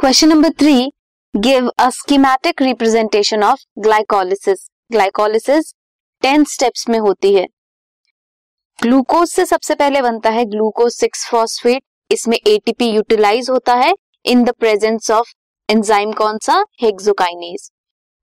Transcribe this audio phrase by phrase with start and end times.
[0.00, 0.90] Question number three
[1.34, 4.60] give a schematic representation of glycolysis
[4.92, 5.72] glycolysis
[6.22, 7.44] ten steps में होती है।
[8.78, 13.92] Glucose से सबसे पहले बनता है ग्लूकोज सिक्स फॉस्फेट इसमें एटीपी यूटिलाइज होता है
[14.24, 15.32] in the presence of
[15.68, 16.64] enzyme कौन सा?
[16.82, 17.70] हेक्सोकाइनेज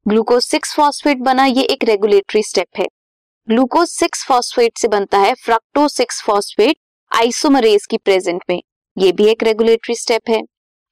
[0.05, 2.87] ग्लूकोज सिक्स फॉस्फेट बना ये एक रेगुलेटरी स्टेप है।
[3.47, 6.77] ग्लूकोज सिक्स फॉस्फेट से बनता है फ्रक्टोज सिक्स फॉस्फेट
[7.11, 8.61] आइसोमरेज की प्रेजेंट में।
[8.97, 10.43] ये भी एक रेगुलेटरी स्टेप है।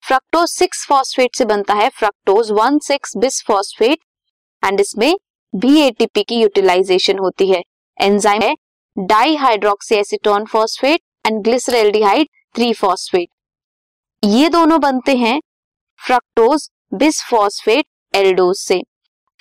[0.05, 3.99] फ्रक्टोज सिक्स फॉस्फेट से बनता है fructose one six bis phosphate
[4.63, 5.15] and इसमें
[5.53, 7.61] भी एटीपी की यूटिलाइजेशन होती है।
[7.97, 8.53] एंजाइम है
[8.97, 13.27] di hydroxy acetone phosphate and glyceraldehyde three phosphate
[14.23, 15.39] ये दोनों बनते हैं
[16.01, 18.81] फ्रक्टोज बिस फॉस्फेट एल्डोज से।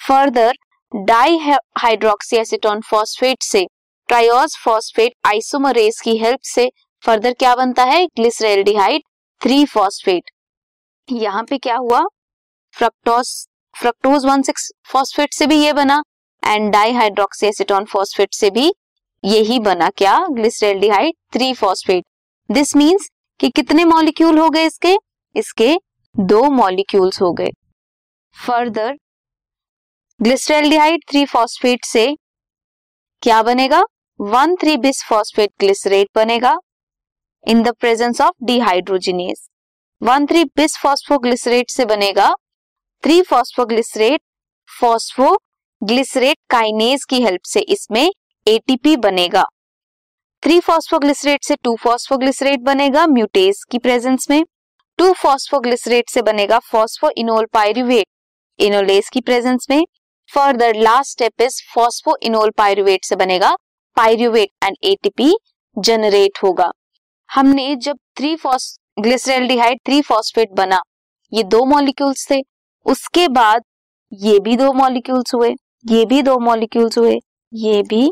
[0.01, 0.57] Further
[0.93, 1.39] di
[1.79, 3.67] hydroxy acetone phosphate से
[4.09, 6.71] ट्रायोज फॉस्फेट आइसोमरेज की हेल्प से
[7.03, 8.07] फर्दर क्या बनता है?
[8.07, 9.03] ग्लिसरेल्डिहाइड
[9.41, 10.31] थ्री फॉस्फेट
[11.09, 12.01] यहाँ पे क्या हुआ?
[12.77, 13.29] Fructose
[13.75, 16.03] fructose one six phosphate से भी ये बना
[16.43, 18.73] and di hydroxy acetone phosphate से भी
[19.25, 20.17] यही बना क्या?
[20.31, 22.05] Glyceraldehyde three phosphate
[22.49, 23.09] this means
[23.41, 24.97] कि कितने मॉलिक्यूल हो गए इसके?
[25.35, 25.75] इसके
[26.15, 27.51] दो मॉलिक्यूल्स हो गए।
[28.37, 28.97] फर्दर
[30.21, 32.15] ग्लिसरेल्डिहाइड थ्री फॉस्फेट से
[33.23, 33.83] क्या बनेगा?
[34.21, 36.57] One three bis phosphate glycerate बनेगा
[37.45, 39.49] in the presence of dehydrogenase
[40.03, 42.29] one three bis phosphoglycerate से बनेगा।
[43.05, 44.21] Three phosphoglycerate
[44.71, 45.31] phospho
[45.83, 48.11] glycerate kinase की हेल्प से इसमें
[48.47, 49.45] एटीपी बनेगा।
[50.43, 54.45] थ्री फॉस्फोग्लिसरेट से टू फॉस्फोग्लिसरेट बनेगा म्यूटेज की प्रेजेंस में।
[54.99, 58.07] टू फॉस्फोग्लिसरेट से बनेगा फॉस्फो इनोल पायरुवेट
[58.59, 59.85] इनोलेस की प्रेजेंस में।
[60.31, 63.57] Further last step is phospho enol pyruvate से बनेगा
[63.97, 65.35] पायरुवेट एंड एटीपी
[65.77, 66.71] जनरेट होगा।
[67.31, 70.81] हमने जब three phos glyceraldehyde three phosphate बना।
[71.33, 72.41] ये दो मॉलिक्यूल्स थे।
[72.87, 73.63] उसके बाद
[74.13, 75.51] ये भी दो मॉलिक्यूल्स हुए,
[75.85, 77.19] ये भी दो मॉलिक्यूल्स हुए,
[77.53, 78.07] ये भी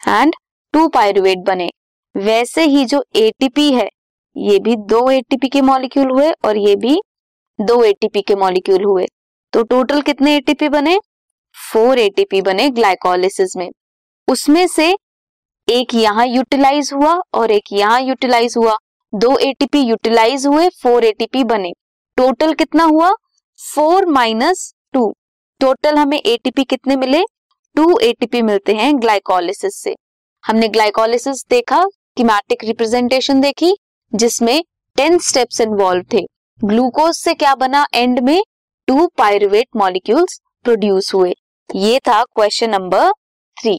[0.00, 0.34] एंड
[0.74, 1.68] टू पायरुवेट बने।
[2.14, 3.88] वैसे ही जो एटीपी है,
[4.36, 7.00] ये भी दो एटीपी के मॉलिक्यूल हुए और ये भी
[7.58, 9.06] दो एटीपी के मॉलिक्यूल हुए।
[9.52, 10.98] तो टोटल कितने एटीपी बने?
[11.56, 13.68] फोर एटीपी बने ग्लाइकोलिसिस में।
[14.28, 14.94] उसमें से
[15.68, 18.76] एक यहाँ यूटिलाइज हुआ और एक यहाँ यूटिलाइज हुआ।
[19.12, 21.72] दो एटीपी यूटिलाइज हुए फोर एटीपी बने।
[22.18, 23.10] टोटल कितना हुआ?
[23.60, 25.02] फोर माइनस टू
[25.60, 27.22] टोटल हमें एटीपी कितने मिले?
[27.76, 29.94] टू एटीपी मिलते हैं ग्लाइकोलिसिस से।
[30.44, 31.82] हमने ग्लाइकोलिसिस देखा
[32.16, 33.74] किमैटिक रिप्रेजेंटेशन देखी,
[34.12, 34.62] जिसमें
[34.96, 36.22] टेन स्टेप्स इन्वॉल्व थे।
[36.60, 38.42] ग्लूकोज से क्या बना एंड में?
[38.88, 41.34] टू पायरुवेट मॉलिक्यूल्स प्रोड्यूस हुए।
[41.70, 43.10] ये था question number
[43.56, 43.78] three